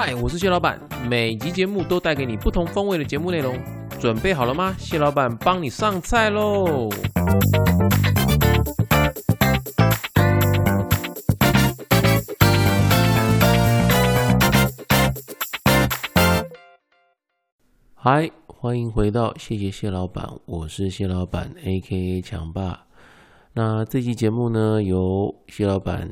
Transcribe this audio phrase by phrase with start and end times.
[0.00, 3.58] 嗨，我是谢老板，每集节目都带给你不同风味的节目内容，
[3.98, 4.72] 准备好了吗？
[4.78, 6.88] 谢老板帮你上菜喽！
[17.96, 22.86] 嗨，欢迎回到谢谢谢老板，我是谢老板 A.K.A 强爸。
[23.52, 26.08] 那这期节目呢，由谢老板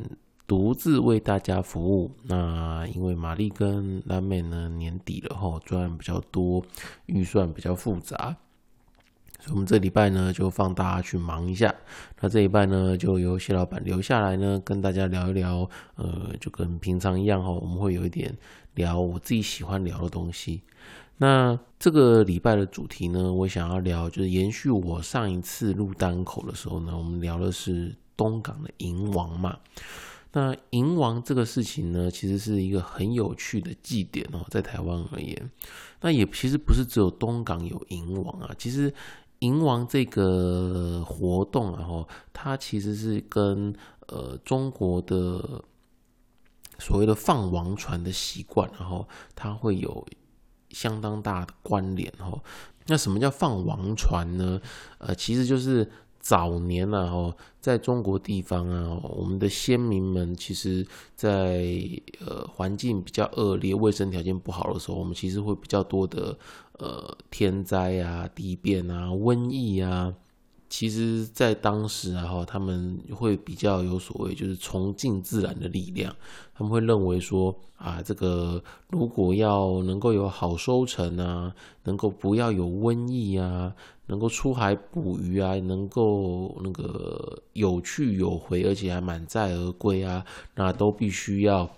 [0.46, 2.10] 独自为大家服务。
[2.22, 6.64] 那因为玛丽跟蓝美呢年底了哈，专案比较多，
[7.06, 8.36] 预算比较复杂，
[9.40, 11.74] 所以我们这礼拜呢就放大家去忙一下。
[12.20, 15.68] 那这一拜呢，就由谢老板留下来呢，跟大家聊一聊。
[15.96, 18.32] 呃，就跟平常一样哈，我们会有一点
[18.74, 20.62] 聊我自己喜欢聊的东西。
[21.18, 29.56] 那这个礼拜的主题呢，我想要聊，就是延续我上一次录单口的时候呢，我们聊的是东港的银王嘛。
[30.36, 35.50] 那银王这个事情呢，其实是一个很有趣的祭典哦，在台湾而言，
[36.02, 38.92] 那也其实不是只有东港有银王啊，其实
[39.38, 43.74] 银王这个活动啊，哈，它其实是跟
[44.08, 45.64] 呃中国的
[46.78, 50.06] 所谓的放王船的习惯，然后它会有。
[50.70, 52.38] 相当大的关联哦。
[52.86, 54.60] 那什么叫放王船呢？
[54.98, 55.90] 呃，其实就是
[56.26, 61.78] 早年啊，哦，在中国地方啊，我们的先民们其实，在
[62.18, 66.36] 呃环境比较恶劣、卫生条件不好的时候，我们其实会比较多的
[66.78, 70.12] 呃天灾啊、地变啊、瘟疫啊。
[70.68, 76.12] 其实，在当时啊，哈，他们会比较有所谓，就是崇敬自然的力量。
[76.56, 78.60] 他们会认为说，啊，这个
[78.90, 81.54] 如果要能够有好收成啊，
[81.84, 83.72] 能够不要有瘟疫啊，
[84.06, 91.70] 能够出海捕鱼啊，能够那个有去有回，而且还满载而归啊，那都必须要。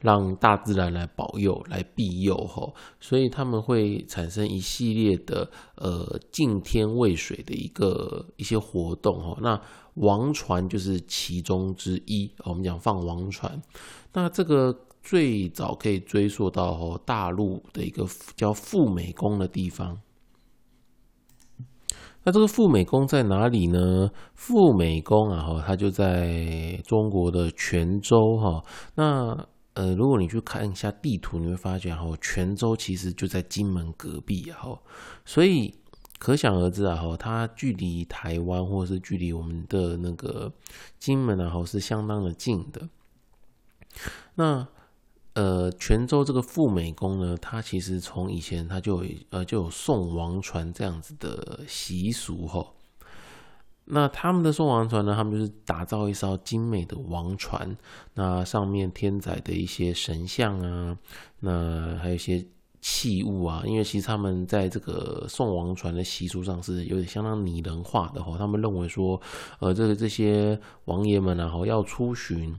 [0.00, 9.36] 让大自然来保佑、来庇佑吼，所以他们会产生一系列的呃敬天畏水的一个一些活动哈。
[9.42, 9.60] 那
[9.94, 12.30] 王船就是其中之一。
[12.44, 13.60] 我们讲放王船，
[14.12, 18.06] 那这个最早可以追溯到哦大陆的一个
[18.36, 20.00] 叫富美宫的地方。
[22.26, 24.10] 那这个富美宫在哪里呢？
[24.34, 28.64] 富美宫啊哈，它就在中国的泉州哈。
[28.96, 34.76] 那呃，如果你去看一下地图，你会发觉哈，泉州其实就在金门隔壁哈，
[35.24, 35.72] 所以
[36.18, 40.52] 可想而知啊哈，它距离台湾或者是距离我们的那个
[40.98, 42.88] 金门啊哈是相当的近的。
[44.34, 44.66] 那
[45.36, 52.66] 呃，泉州这个富美宫呢，它其实从以前它就有呃就有送王船这样子的习俗哈。
[53.84, 55.14] 那他们的送王船呢？
[55.14, 57.76] 他们就是打造一艘精美的王船，
[58.14, 60.96] 那上面天载的一些神像啊，
[61.40, 62.42] 那还有一些
[62.80, 63.62] 器物啊。
[63.66, 68.36] 因为其实他们在这个送王船的习俗上是有点相当拟人化的哈。
[68.38, 69.20] 他们认为说，
[69.60, 72.58] 呃，这个这些王爷们然后要出巡，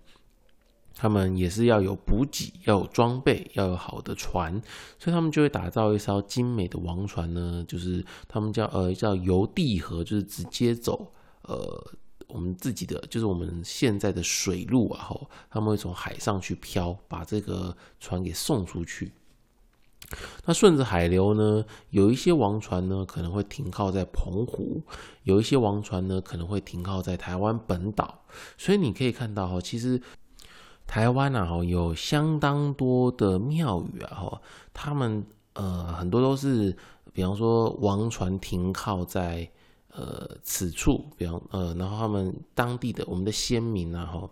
[1.00, 4.52] 他们也是要有补给，要有装备，要有好的船，
[4.98, 7.64] 所以他们就会打造一艘精美的王船呢。
[7.68, 11.14] 就是他们叫呃叫游地河，就是直接走。
[11.44, 11.92] 呃，
[12.28, 19.12] 我们自己的就是我们现在的水路啊，吼，他们会从海上去漂，把这个船给送出去。
[20.46, 24.82] 那顺着海流呢，有一些王船呢可能会停靠在澎湖，
[25.24, 28.22] 有一些王船呢可能会停靠在台湾本岛。
[28.58, 30.02] 所以你可以看到哈，其实
[30.88, 34.42] 台湾啊，有相当多的庙宇啊，哈，
[34.74, 36.76] 他们呃很多都是，
[37.14, 39.48] 比方说王船停靠在。
[40.00, 44.30] 呃，此处，比方呃，然后他们当地的我们的先民啊，哈，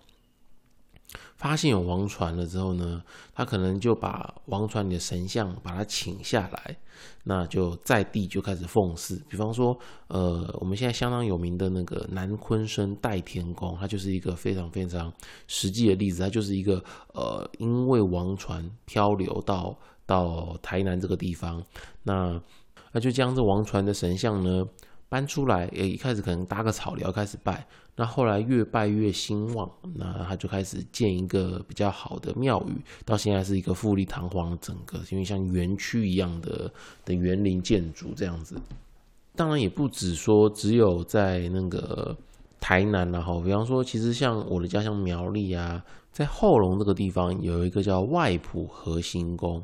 [1.36, 3.04] 发现有王船了之后呢，
[3.34, 6.78] 他可能就把王船里的神像把它请下来，
[7.24, 9.22] 那就在地就开始奉祀。
[9.28, 15.12] 比方说，呃，我们现在相当有名的那个南昆生代天宫，它就是一个非常非常
[15.48, 16.22] 实际的例子。
[16.24, 16.84] 它就是一个
[17.14, 21.62] 呃，因为王船漂流到到台南这个地方，
[22.04, 22.42] 那
[22.94, 24.66] 那就将这王船的神像呢。
[25.16, 27.66] 搬出来，诶，一开始可能搭个草寮开始拜，
[27.96, 36.70] 那后来越拜越兴旺，那他就开始建一个比较好的庙宇，到现在是一个富丽堂皇整个，因为像园区一样的
[37.06, 38.58] 的园林建筑这样子。
[39.38, 42.14] 当然也不止说只有在那个
[42.60, 45.82] 台南然后比方说，其实像我的家乡苗栗啊，
[46.12, 49.64] 在后龙这个地方有一个叫外埔核心宫。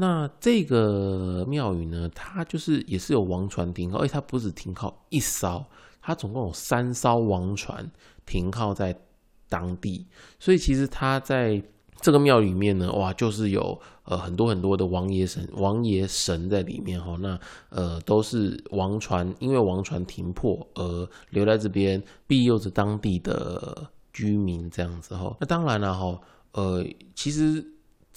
[0.00, 5.64] 那这个庙宇呢，它就是也是有王船停靠，而且它不止停靠一艘，
[6.00, 7.90] 它总共有三艘王船
[8.24, 8.96] 停靠在
[9.48, 10.06] 当地，
[10.38, 11.60] 所以其实它在
[12.00, 17.16] 这个庙里面呢，哇，就是有呃很多很多的王爷神、王爷神在里面哈。
[17.18, 17.36] 那
[17.70, 25.36] 呃都是王船，因为王船停泊而留在这边庇佑着当地的居民这样子哈。
[25.40, 26.20] 那当然了哈，
[26.52, 26.86] 呃，
[27.16, 27.66] 其实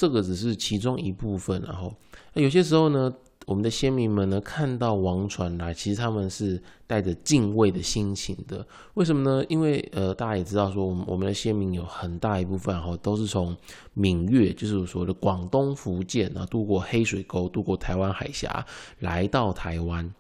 [0.02, 1.94] 这个只是其中一部分，然后
[2.34, 3.14] 有些时候呢。
[3.48, 8.66] 我们的先民们呢，看到王船来，其实他们是带着敬畏的心情的。
[8.94, 9.44] 为什么呢？
[9.50, 13.58] 因为呃，大家也知道说，我们我们的先民有很大一部分哈，都是从
[13.96, 18.64] 闽粤，就是所谓的广东、福建啊，渡过黑水沟，渡过台湾海峡，
[19.00, 20.14] 来到台湾。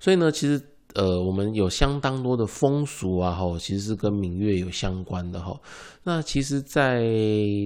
[0.00, 0.60] 所以呢，其实。
[0.98, 5.60] 呃，我们有相当多的风俗啊，吼，其实是跟明月有相关的吼。
[6.02, 7.04] 那其实，在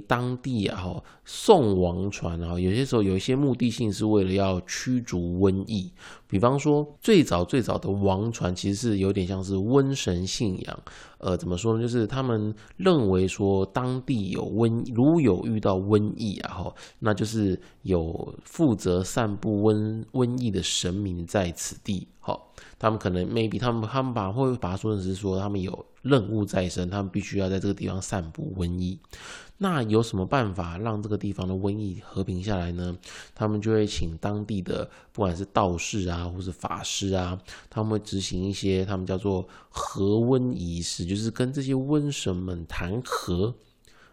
[0.06, 5.90] 当地啊，吼，送王船啊，有些时候有一些目的性是为了要驱逐瘟疫。
[6.28, 10.78] 比方说，最早最早的王船其实是有点像是瘟神信仰。
[11.22, 11.80] 呃，怎么说呢？
[11.80, 22.38] 就是他们认为说，当地有瘟，如有遇到瘟疫啊，哈，那就是有负责散布瘟瘟疫的神明在此地，哈。
[22.76, 28.98] 他们可能 maybe 他们他们把会把它说成是说他们有任务在身，他们必须要在这个地方散布瘟疫。
[29.62, 32.98] 那有什么办法让这个地方的瘟疫和平下来呢？
[33.32, 37.38] 他们就会请当地的不管是道士啊，或是法师啊，
[37.70, 43.54] 他们会执行一些他们叫做和瘟仪式，就是跟这些瘟神们谈和。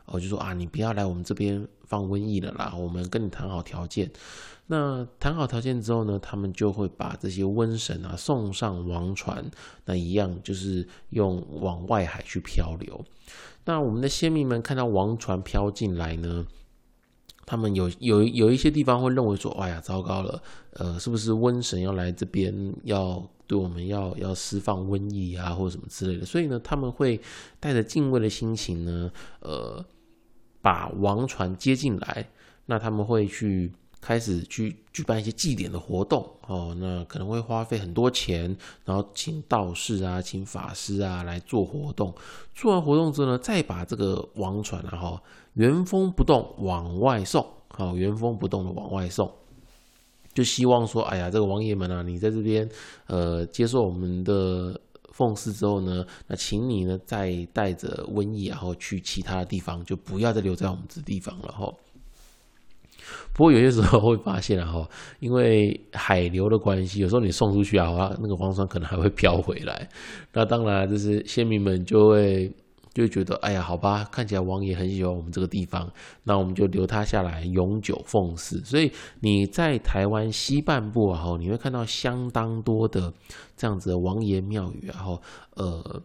[0.05, 4.09] 哦，就说啊，你不要来我们这边放瘟疫了啦，我们跟你谈好条件。
[4.67, 9.43] 那谈好条件之后呢，他们就会把这些瘟神啊送上王船，
[9.85, 13.03] 那一样就是用往外海去漂流。
[13.65, 16.45] 那我们的先民们看到王船飘进来呢，
[17.47, 20.39] 他们有有有一些地方会认为说，哎呀，糟糕了，
[20.73, 22.53] 呃，是不是瘟神要来这边，
[22.83, 26.25] 要对我们要要释放瘟疫啊，或者什么之类的？
[26.27, 27.19] 所以呢，他们会
[27.59, 29.83] 带着敬畏的心情呢，呃，
[30.61, 32.29] 把王船接进来，
[32.65, 33.71] 那他们会去。
[34.01, 42.15] 开始去举办一些祭典的活动哦，那可能会花费很多钱，然后请道士啊、请法师啊来做活动。
[42.55, 45.19] 做完活动之后呢，再把这个王船然后
[45.55, 49.29] 原封不动往外送，好，原封不动的往外送，
[50.33, 52.69] 就希望说，哎呀，这个王爷们啊，你在这边
[53.07, 54.79] 呃接受我们的
[55.11, 61.73] 奉祀之后呢，那请你呢再带着瘟疫然后去其他的地方，就不要再留在我们这地方了哈。
[63.33, 64.89] 不过有些时候会发现啊，哈，
[65.19, 69.89] 因为海流的关系，有时候你送出去啊，那个黄山可能还会飘回来。
[70.33, 72.51] 那当然，就是先民们就会
[72.93, 75.91] 就觉得，哎呀，好吧，看起来王爷很喜欢我们这个地方，
[76.23, 78.61] 那我们就留他下来，永久奉祀。
[78.65, 78.91] 所以
[79.21, 83.13] 你在台湾西半部啊，哈，你会看到相当多的
[83.55, 85.21] 这样子的王爷庙宇，然后
[85.55, 86.01] 呃。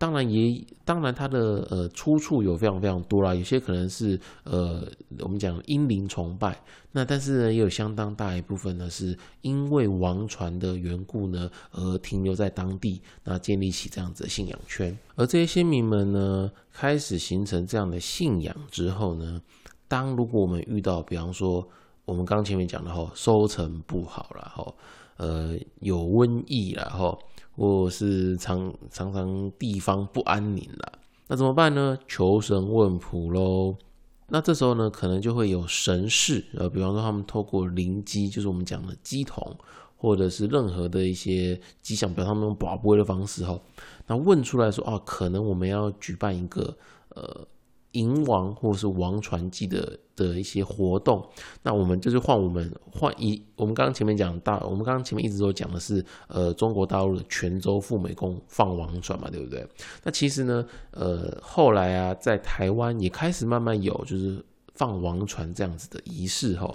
[0.00, 1.38] 当然也，当然它的
[1.70, 4.82] 呃出处有非常非常多啦，有些可能是呃
[5.18, 6.58] 我们讲英灵崇拜，
[6.92, 14.98] 那但是呢也有相当大一部分呢是因为王传的缘故呢而停留在当地，那建立起这样子的信仰圈。
[15.16, 19.38] 而这些先民们呢开始形成这样的信仰之后呢，
[19.86, 21.68] 当如果我们遇到比方说
[22.06, 24.74] 我们刚前面讲的吼收成不好了吼，
[25.18, 27.18] 呃有瘟疫了吼。
[27.60, 30.92] 或是常常常地方不安宁了，
[31.28, 31.98] 那怎么办呢？
[32.08, 33.76] 求神问卜喽。
[34.28, 39.54] 那这时候呢，可能就会有神事，呃，比方说他们透过灵机，就是我们讲的鸡童，
[39.94, 43.60] 或者是任何的一些吉祥表，他们用卜卜的方式哈，
[44.06, 46.74] 那问出来说，哦，可能我们要举办一个，
[47.10, 47.46] 呃。
[47.92, 51.26] 迎王或是王传记的的一些活动，
[51.62, 59.66] 那我们就是换我们换一，我们刚刚前面讲大，我们刚刚前面一直都讲的是，呃，中国大陆的泉州赴美宫放王传嘛，对不对？
[60.04, 64.44] 那其实呢，呃，后来啊，在台湾也开始慢慢有就是
[64.74, 66.72] 放王传这样子的仪式哈，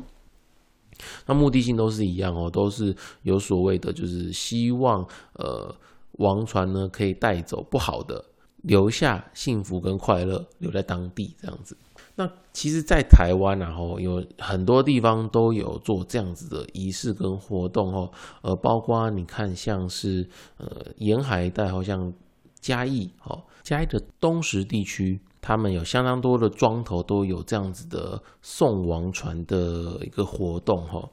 [1.26, 5.74] 那目的性都是一样哦，都是有所谓的，就是希望呃
[6.14, 8.24] 王传呢可以带走不好的。
[8.66, 11.78] 留下幸福跟快乐，留在当地这样子。
[12.18, 18.10] 那其实，在台湾然后有很多地方都有做这样子的仪式跟活动哦。
[18.42, 20.26] 呃，包括你看，像是
[20.58, 20.66] 呃
[20.98, 22.14] 沿海一带，好像
[22.62, 31.10] 嘉义哦，嘉义的东石地区，他们有相当多的庄头都有这样子的送王船的一个活动哈。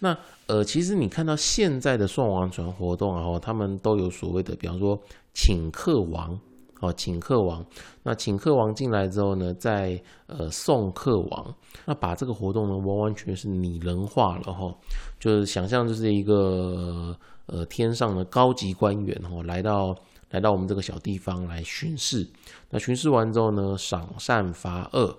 [0.00, 5.00] 那呃，其实你看到现在的送王船活动然后他们都有所谓的，比方说
[5.32, 6.36] 请客王。
[6.80, 7.64] 哦，请客王，
[8.02, 11.54] 那请客王进来之后呢，再呃送客王，
[11.86, 14.74] 那把这个活动呢完完全是拟人化了哈，
[15.18, 17.16] 就是想象就是一个
[17.46, 19.96] 呃天上的高级官员哈，来到
[20.30, 22.26] 来到我们这个小地方来巡视。
[22.70, 25.16] 那巡视完之后呢，赏善罚恶。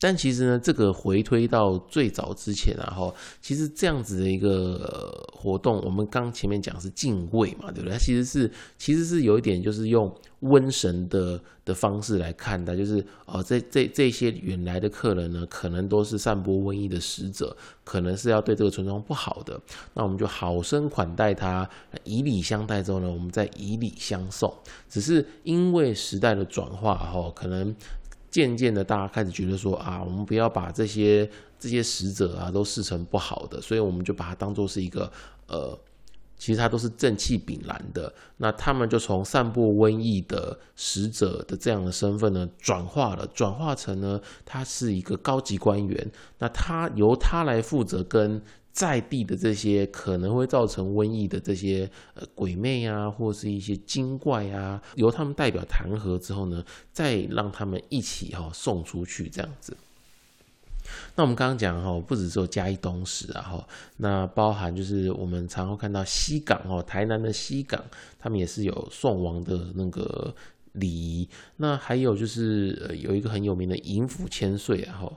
[0.00, 7.92] 但其实呢，这个回推到最早之前，然后其实这样子的一个活动，我们刚前面讲是敬畏嘛，对不对？
[7.92, 19.60] 它其实是其实是有一点就是用瘟神的的方式来看待，就是哦，这这这些远来的客人呢，可能都是散播瘟疫的使者，可能是要对这个村庄不好的，
[19.94, 21.68] 那我们就好生款待他，
[22.04, 24.54] 以礼相待之后呢，我们再以礼相送。
[24.88, 27.74] 只是因为时代的转化，哈，可能。
[28.30, 35.10] 渐渐的，大家开始觉得说啊，我们不要把这些这些使者啊都视成不好的，所以我们就把它当做是一个
[35.46, 35.78] 呃，
[36.36, 38.12] 其实它都是正气凛然的。
[38.36, 46.10] 那他们就从散布瘟疫的使者的这样的身份呢，转化了，转化成呢，他是一个高级官员。
[46.38, 48.42] 那他由他来负责跟。
[48.78, 59.76] 在地的这些可能会造成瘟疫的这些呃鬼魅啊，或是一些精怪啊，由他们代表弹劾之后呢，再让他们一起哈送出去这样子。
[61.16, 67.84] 那我们刚刚讲哈，不只是有嘉义东石啊哈，那包含就是我们常会看到西港哦，台南的西港，
[68.16, 70.32] 他们也是有送王的那个
[70.74, 71.28] 礼仪。
[71.56, 75.12] 那还有就是有一个很有名的迎府千岁啊哈。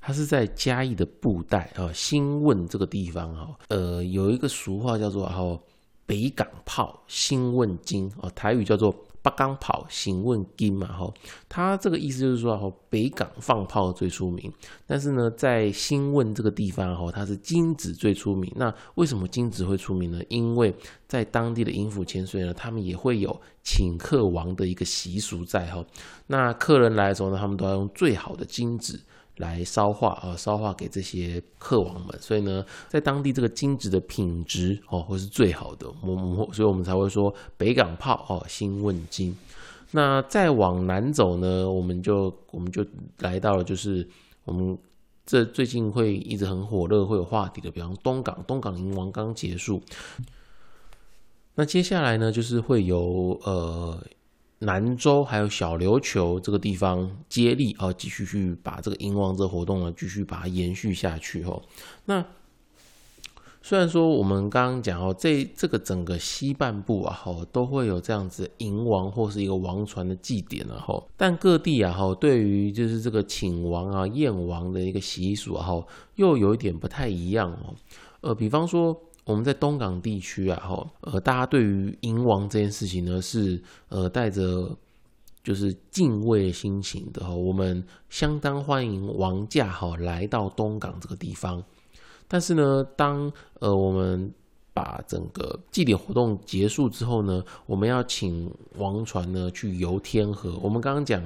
[0.00, 5.60] 它是在嘉义的布袋啊，新问这个地方哈，呃，有一个俗话叫做“哈
[6.06, 11.12] 北港炮新问金”哦，台语叫做“八港炮新问金”嘛哈，
[11.46, 14.50] 它这个意思就是说哈，北港放炮最出名，
[14.86, 18.50] 但是呢，在新问这个地方哈，它是金子最出名。
[18.56, 20.22] 那为什么金子会出名呢？
[20.30, 20.74] 因为
[21.06, 25.84] 在当地的银府千岁呢，他们也会有请客王的一个习俗在哈。
[26.28, 28.98] 那客人来的时候呢，他们都要用最好的金子。
[29.38, 39.36] 来烧化啊，烧化给这些客王们，所以呢，在当地这个金子的品质哦，会是最好的，我们所以我们才会说北港炮哦，新问金。
[39.90, 42.84] 那再往南走呢，我们就我们就
[43.20, 44.06] 来到了，就是
[44.44, 44.76] 我们
[45.24, 49.82] 这最近会一直很火热，会有话题的，比方东港，东港银王刚结束，
[51.54, 52.98] 那接下来呢，就是会有
[53.44, 53.98] 呃。
[54.60, 61.62] 南州还有小琉球这个地方接力啊，继续去把这个银王这活动呢，继续把它延续下去哦。
[62.06, 62.24] 那
[63.62, 75.86] 虽然说我们刚刚讲哦，这这个整个西半部啊，吼，都会有这样子银王或是一个王传的祭典啊，吼，但各地啊，吼，对于就是这个请王啊、宴王的一个习俗啊，哈，
[76.16, 77.74] 又有一点不太一样哦。
[78.22, 79.00] 呃，比方说。
[79.28, 84.74] 我们在东港地区啊，哈，呃，大家对于迎王这件事情呢，是呃带着
[85.44, 87.34] 就是敬畏心情的哈。
[87.34, 91.62] 我们相当欢迎王驾哈来到东港这个地方，
[92.26, 93.30] 但是呢，当
[93.60, 94.32] 呃我们
[94.72, 100.58] 把整个祭典活动结束之后呢，我们要请王船呢去游天河。
[100.62, 101.22] 我们刚刚讲。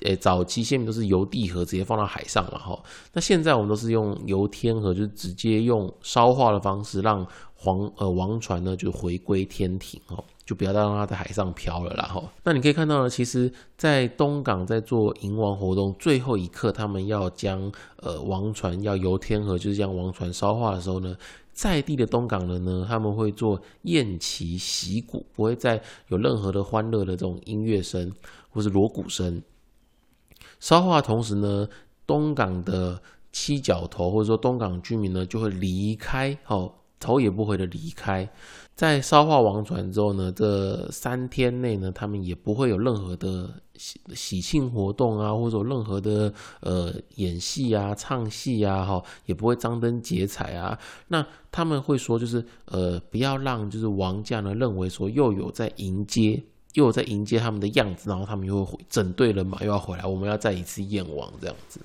[0.00, 2.82] 诶，早期先民都是游地河直接放到海上嘛，哈。
[3.12, 12.22] 那现在我们都是用游天河，就是直接用烧化的方式，让黄呃王船呢就回归天庭，哦，就不要再让它在海上漂了啦，哈。
[12.42, 21.16] 那你可以看到呢，其实，在东港在做迎王活动最后一刻，他们要将呃王船要游天河，就是将王船烧化的时候呢，
[21.54, 28.12] 在地的东港人呢，他们会做宴旗习鼓，不会再有任何的欢乐的这种音乐声
[28.50, 29.42] 或是锣鼓声。
[30.60, 31.68] 烧化同时呢，
[32.06, 33.00] 东港的
[33.32, 38.28] 七角头或者说东港居民呢就会离开，哦，头也不回的离开。
[38.74, 50.76] 在烧化王船之后呢，这三天内呢，他们也不会有任何的喜喜庆活动啊，或者任何的呃演戏啊、唱戏啊，哈，也不会张灯结彩啊。
[51.06, 56.42] 那他们会说，就是呃，不要让就是王家呢认为说又有在迎接。
[56.74, 61.80] 又在迎接他们的样子，然后他们又会整队人马又要回来，我们要再一次验王这样子，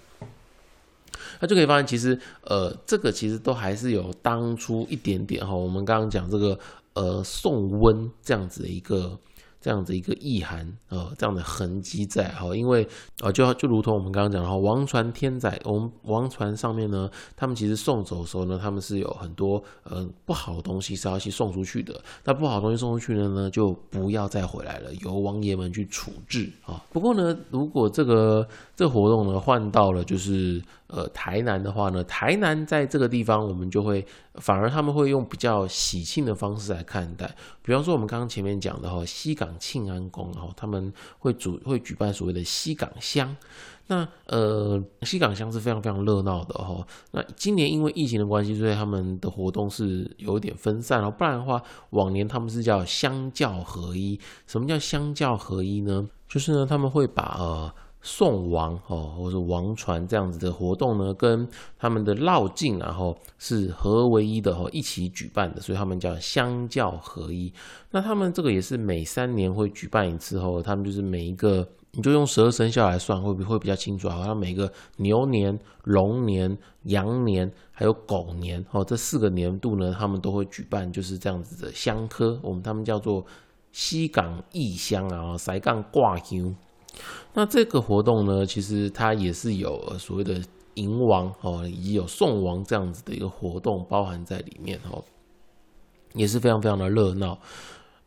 [1.39, 6.59] 那就可以发现，其实呃，这个其实都还是有当初一点点哈，我们刚刚讲这个
[6.93, 9.17] 呃送温这样子的一个。
[9.61, 12.87] 这样子一个意涵，呃，这样的痕迹在哈，因为
[13.19, 21.99] 啊，就就如同我们刚刚讲的哈，王船天仔，我们王船上面呢，他们其实送走的时候呢，他们是有很多呃不好的东西是要去送出去的。
[22.23, 26.81] 那不好的东西送出去了呢，就不要再回来了，由王爷们去处置啊。
[26.93, 34.05] 不过呢，如果这个这活动呢换到了就是呃台南的话呢，台南在这个地方我们就会
[34.35, 39.49] 反而他们会用比较喜庆的方式来看待，比方说我们刚刚前面讲的哈，西港。
[39.59, 43.35] 庆安宫哈，他们会主会举办所谓的西港乡。
[43.85, 46.83] 那呃，西港乡是非常非常热闹的哈。
[47.11, 51.11] 那今年因为疫情的关系，所以他们的活动是有一点分散了。
[51.11, 54.19] 不然的话，往年他们是叫相教合一。
[54.47, 56.07] 什么叫相教合一呢？
[56.27, 57.71] 就是呢，他们会把呃。
[58.01, 67.51] 送王哦，或者王传这样子的活动呢，跟他们的绕境然后是合为一的哦，一起举办的，所以他们叫相教合一。
[67.91, 74.23] 那他们这个也是每三年会举办一次哦，他们就是每一个，你就用十二生肖来算，会不会比较清楚啊？
[74.23, 83.25] 像每个牛年、龙年、羊年还有狗年哦，这四个年度呢，他们都会举办就是这样子的香科，我们他们叫做
[83.73, 86.55] 西港异乡啊，塞港挂香。
[87.33, 90.41] 那这个活动呢，其实它也是有所谓的
[90.75, 95.03] 迎王哦，以及有送王这样子的一个活动包含在里面哦，
[96.13, 97.37] 也是非常非常的热闹。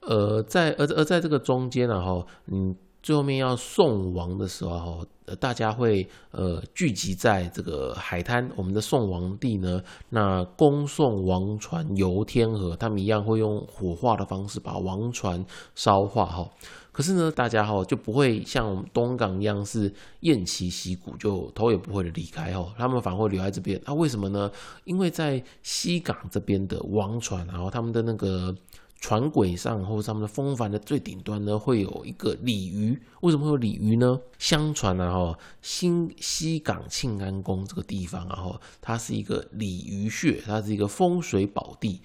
[0.01, 2.75] 呃，在而而在这个中间呢哈，嗯。
[3.03, 5.05] 最后面要送王的时候，
[5.41, 15.45] 大家会呃聚集在这个海滩，我们的送王地呢，那恭送王船游天河，他们一样会用火化的方式把王船
[15.75, 16.49] 烧化哈。
[16.93, 23.81] 可是呢，大家哈就不会像我们东港一样是偃旗息鼓，就头也不会的离开哈，他们反而会留在这边。
[23.85, 24.51] 那为什么呢？
[24.85, 28.55] 因为在西港这边的王船，然后他们的那个。
[29.05, 32.97] 船轨上或者他们的风帆的最顶端呢，会有一个鲤鱼。
[33.23, 34.17] 为什么会有鲤鱼呢？
[34.39, 42.01] 相传啊，哈，新西港庆安宫这个地方，然后它是一个鲤鱼穴，它是一个风水宝地。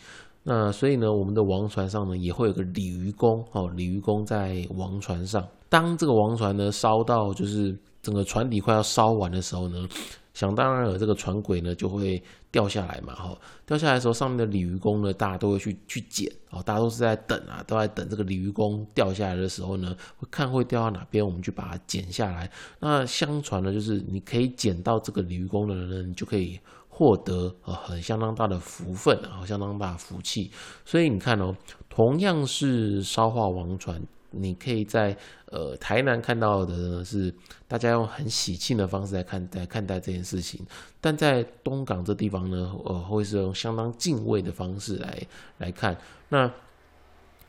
[0.49, 5.45] 那所以呢，我们的王船上呢，也会有个鲤鱼宫，哦，鲤鱼宫在王船上。
[5.67, 9.85] 当这个王船呢烧到就是整个船底快要烧完的时候呢。
[10.33, 13.35] 想当然了，这个船轨呢就会掉下来嘛，哈，
[13.65, 22.47] 掉下来的时候，上面的鲤鱼公呢，大家都会去去捡，哦，大家都是在等啊，都在等这个鲤鱼公掉下来的时候呢，会看会掉到哪边，我们就把它捡下来。
[22.79, 26.59] 那相传呢，就是你可以捡到这个鲤鱼公的人呢，你就可以
[26.97, 30.49] 获得呃很相当大的福分啊，相当大福气。
[30.83, 31.55] 所以你看哦，
[31.87, 34.01] 同样是烧化王船。
[34.31, 35.15] 你可以在
[35.51, 37.33] 呃台南看到的呢是
[37.65, 40.59] 大家用很喜庆的方式来看待看待这件事情，
[40.99, 45.23] 但在东港这地方呢，呃会是用相当敬畏的方式来
[45.59, 45.97] 来看。
[46.29, 46.51] 那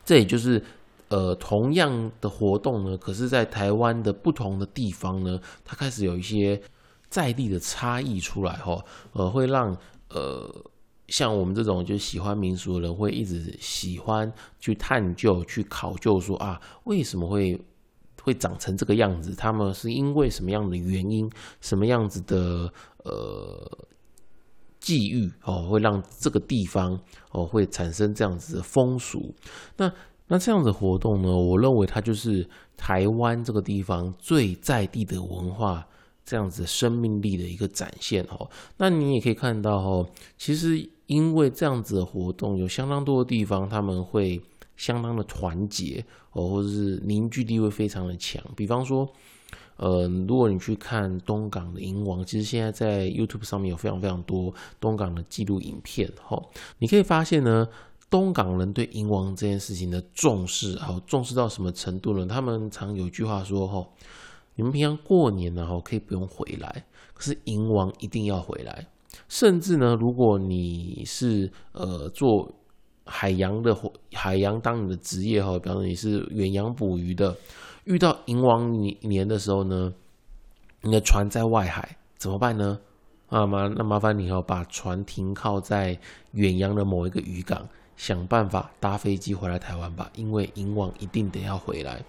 [0.05, 0.63] 这也就是
[1.09, 6.59] 呃同样的活动呢，可是在台湾的不同的地方呢，它开始有一些
[7.09, 9.75] 在地的差异出来哈，呃会让
[10.09, 10.65] 呃。
[11.11, 17.59] 像我们这种就喜欢民俗的人，会一直喜欢去探究、去考究，说啊，为什么会
[18.21, 19.33] 会长成这个样子？
[19.35, 21.27] 他们是因为什么样的原因、
[21.61, 22.71] 什么样子的
[23.05, 23.87] 呃
[24.79, 26.95] 际遇哦，会让这个地方
[27.31, 29.33] 哦会产生这样子的风俗？
[29.77, 29.91] 那
[30.27, 31.35] 那这样的活动呢？
[31.35, 35.87] 我认为它就是台湾这个地方最在地的文化。
[36.25, 44.39] 这样子生命力的一个展现哦，那你也可以看到哦，其实因为这样子的活动，有相当多的地方他们会
[44.77, 48.39] 相当的团结哦，或者是凝聚力会非常的强。
[48.55, 49.09] 比方说，
[49.77, 56.39] 呃，如果你去看东港的银王，其实现在在 YouTube 上面有非常非常多东港的记录影片哈，
[56.77, 57.67] 你可以发现呢，
[58.07, 62.27] 东港人对银王这件事情的重视，好重视到什么程度呢？
[62.27, 63.83] 他们常有句话说哈。
[64.59, 68.85] 你们平常过年呢，哈，可以不用回来，可是银王一定要回来。
[69.29, 72.51] 甚至呢，如果你是呃做
[73.05, 73.73] 海洋的
[74.11, 77.33] 海洋当你的职业哈，比方说你是远洋捕鱼的，
[77.85, 78.69] 遇到银王
[78.99, 79.93] 年的时候呢，
[80.81, 82.77] 你的船在外海怎么办呢？
[83.27, 85.97] 啊麻那麻烦你哦，把船停靠在
[86.33, 87.65] 远洋的某一个渔港。
[87.99, 92.01] 想办法搭飞机回来台湾吧，因为银王一定得要回来。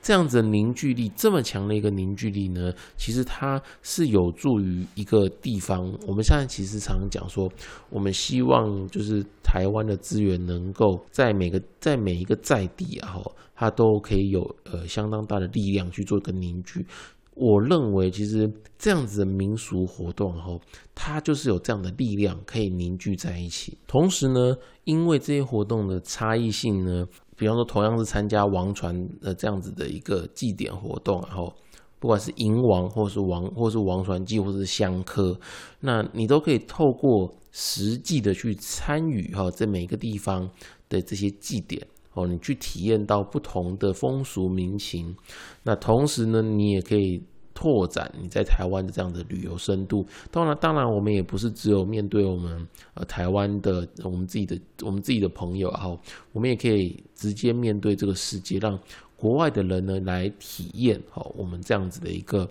[0.00, 5.80] 这样子的凝聚力，这么强的一个凝聚力呢，其实它是有助于一个地方。
[6.06, 7.46] 我们现在其实常常讲说，
[7.90, 13.20] 我们希望就是台湾的资源能够在每个在每一个在地啊，
[13.54, 16.86] 它都可以有呃相当大的力量去做一个凝聚。
[17.34, 20.58] 我认为，其实这样子的民俗活动，哈，
[20.94, 23.76] 它就是有这样的力量可以凝聚在一起。
[23.86, 31.52] 同时呢，因为这些活动的差异性呢，比方说同样是参加王传的这样子的一个祭典活动，然后
[31.98, 35.36] 不管是迎王，或是王，或是王传祭，或是香科，
[35.80, 40.48] 那你都可以透过实际的去参与，哈，在每个地方
[40.88, 41.84] 的这些祭典。
[42.14, 45.14] 哦，你去体验到不同的风俗民情，
[45.62, 47.22] 那同时呢，你也可以
[47.52, 50.04] 拓展你在台湾的这样的旅游深度。
[50.30, 55.98] 当然，当然，我们也不是只有面对我们呃台湾的我们自己的我们自己的朋友，然后
[56.32, 58.78] 我们也可以直接面对这个世界，让
[59.16, 62.48] 国外的人呢来体验哦我们这样子的一个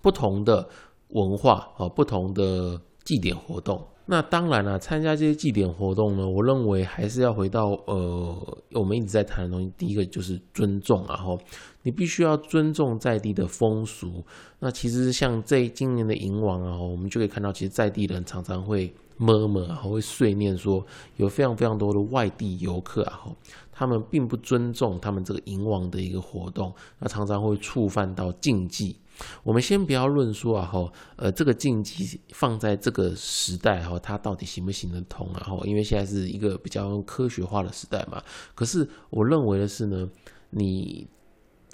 [0.00, 0.66] 不同的
[1.08, 3.86] 文化哦，不同的祭典活动。
[4.08, 9.72] 那当然了，参加这些祭典活动呢，我认为还是要回到呃，我们一直在谈的东西。
[9.76, 11.36] 第一个就是尊重，然后
[11.82, 14.24] 你必须要尊重在地的风俗。
[14.60, 23.26] 那其实像这今年的银王啊，我们就可以看到，其实在地人常常会摸摸，然后会碎念说，有非常非常多的外地游客啊，
[23.72, 28.96] 他们并不尊重他们这个银王的一个活动，那常常会触犯到禁忌。
[29.42, 35.40] 我们先不要论说啊，吼，呃，这个禁忌放在这个时代吼，它到底行不行得通啊？
[35.44, 38.22] 哈，因为现在是一个比较科学化的时代嘛。
[38.54, 40.08] 可是我认为的是呢，
[40.50, 41.08] 你。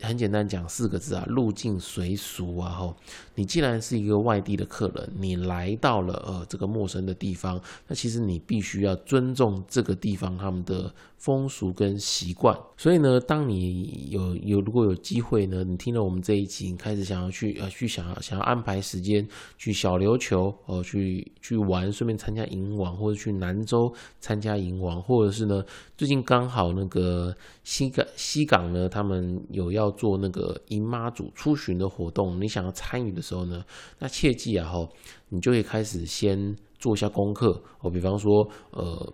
[0.02, 2.70] 很简单讲四个字啊，入境随俗啊！
[2.70, 2.96] 吼，
[3.34, 12.58] 你既然是一个外地的客人，你来到了呃这个陌生的地方，那其实你必须要尊重这个地方他们的风俗跟习惯。
[12.76, 25.64] 所以呢，当你有有如果有机会呢，你听了我们这一集，你开始想要去呃去想要想要安排时间去小琉球哦，去去玩，顺便参加银王，或者去南州参加银王，或者是呢
[25.96, 29.92] 最近刚好那个西港西港呢，他们有要。
[29.92, 33.62] 做那个姨妈祖出巡的活动，你想要参与的时候呢，
[33.98, 34.88] 那切记啊哈，
[35.28, 37.90] 你就可以开始先做一下功课哦。
[37.90, 39.12] 比方说，呃，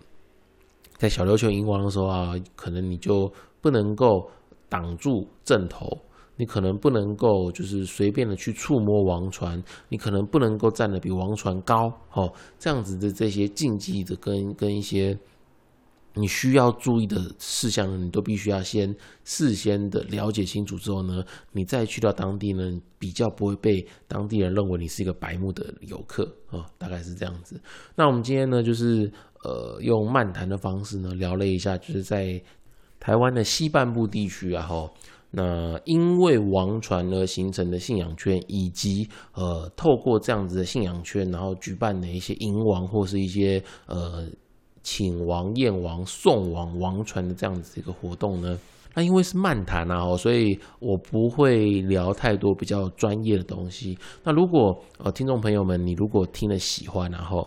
[0.96, 3.30] 在小琉球迎王的时候啊，可能你就
[3.60, 4.30] 不能够
[4.68, 5.86] 挡住阵头，
[6.36, 15.18] 你可能不能够就是随便的去触摸王船，你可能不能够站的比王船高哦，这样子的这些禁忌的跟跟一些。
[16.18, 22.62] 你需要注意的事项呢，你都必须要先事先的了解清楚之后呢，你再去到当地呢，
[22.98, 27.60] 比较不会被当地人认为你是一个白目的游客啊，大概是这样子。
[27.94, 29.10] 那我们今天呢，就是
[29.44, 32.42] 呃用漫谈的方式呢，聊了一下，就是在
[32.98, 34.90] 台湾的西半部地区啊，吼，
[35.30, 44.28] 那因为王传而形成的信仰圈，以及呃透过这样子的信仰圈，然后举办的一些迎王或是一些呃。
[44.90, 48.58] 请王、燕王、送王、王传的这样子一个活动呢，
[48.94, 53.98] 那因为是漫谈啊，所以我不会聊太多比较专业的东西。
[54.24, 57.46] 那如果呃听众朋友们，你如果听了喜欢，然后。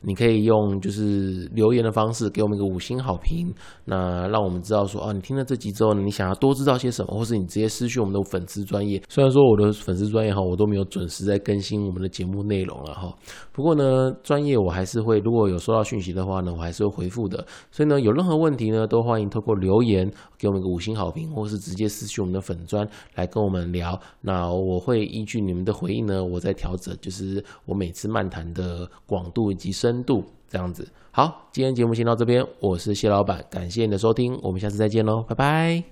[0.00, 3.52] 你可以用就是留言的方式给我们一个五星好评，
[3.84, 9.02] 那让我们知道说哦，你听了这集之后，你想要多知道些什么，或是你直接私讯我们的粉丝专业。
[9.08, 13.14] 虽然说我的粉丝专业哈，我都没有准时在更新我们的节目内容了哈，
[13.52, 17.46] 不过呢，专业我还是会，如果有收到讯息的话呢，我还是会回复的。
[17.70, 23.98] 所以呢，有任何问题呢，都欢迎透过留言给我们一个五星好评，或是直接私讯我们的粉专来跟我们聊。
[24.20, 30.24] 那我会依据你们的回应呢，我再调整，就是我每次漫谈的广度以及深度。
[30.48, 35.84] 这样子，好，今天节目先到这边，我是谢老板，感谢你的收听，我们下次再见喽，拜拜。